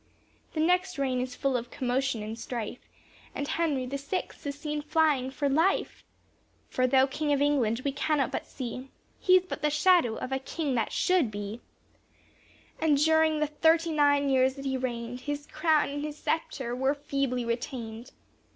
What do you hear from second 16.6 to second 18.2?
were feebly retained.